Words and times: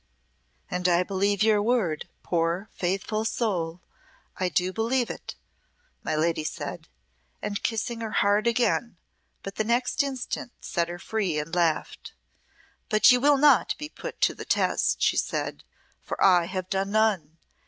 "And 0.71 0.87
I 0.87 1.03
believe 1.03 1.43
your 1.43 1.61
word, 1.61 2.09
poor, 2.23 2.69
faithful 2.73 3.23
soul 3.23 3.81
I 4.35 4.49
do 4.49 4.73
believe 4.73 5.11
it," 5.11 5.35
my 6.01 6.15
lady 6.15 6.43
said, 6.43 6.87
and 7.39 7.61
kissed 7.61 7.89
her 7.89 8.09
hard 8.09 8.47
again, 8.47 8.97
but 9.43 9.57
the 9.57 9.63
next 9.63 10.01
instant 10.01 10.53
set 10.59 10.89
her 10.89 10.97
free 10.97 11.37
and 11.37 11.53
laughed. 11.53 12.13
"But 12.89 13.11
you 13.11 13.21
will 13.21 13.37
not 13.37 13.75
be 13.77 13.89
put 13.89 14.19
to 14.21 14.33
the 14.33 14.43
test," 14.43 15.03
she 15.03 15.17
said, 15.17 15.63
"for 16.01 16.19
I 16.19 16.45
have 16.45 16.67
done 16.71 16.89
none. 16.93 17.37